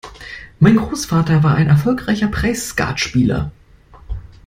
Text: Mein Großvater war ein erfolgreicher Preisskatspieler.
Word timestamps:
Mein 0.59 0.77
Großvater 0.77 1.43
war 1.43 1.53
ein 1.53 1.67
erfolgreicher 1.67 2.27
Preisskatspieler. 2.27 3.51